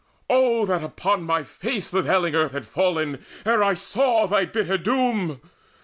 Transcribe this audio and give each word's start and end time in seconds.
Oh 0.31 0.65
that 0.65 0.83
upon 0.83 1.21
my 1.25 1.43
face 1.43 1.87
The 1.91 2.01
veiling 2.01 2.33
earth 2.33 2.53
had 2.53 2.65
fallen, 2.65 3.23
ere 3.45 3.61
I 3.61 3.75
saw 3.75 4.25
Thy 4.25 4.45
bitter 4.45 4.79
doom! 4.79 5.39